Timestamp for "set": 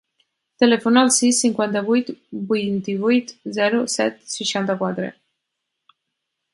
3.99-4.21